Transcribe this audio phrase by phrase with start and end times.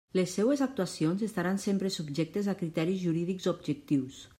[0.19, 4.23] Les seues actuacions estaran sempre subjectes a criteris jurídics objectius.